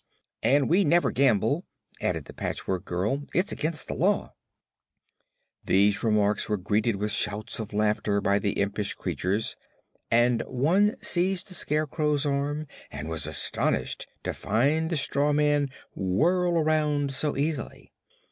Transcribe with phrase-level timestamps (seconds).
[0.41, 1.63] "And we never gamble,"
[2.01, 3.27] added the Patchwork Girl.
[3.35, 4.33] "It's against the Law."
[5.63, 9.55] These remarks were greeted with shouts of laughter by the impish creatures
[10.09, 16.57] and one seized the Scarecrow's arm and was astonished to find the straw man whirl
[16.57, 17.93] around so easily.